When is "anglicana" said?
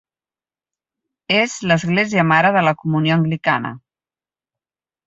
3.21-3.77